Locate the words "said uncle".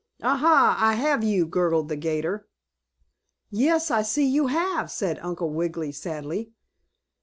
4.89-5.51